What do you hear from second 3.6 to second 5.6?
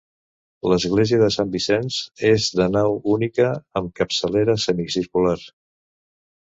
amb capçalera semicircular.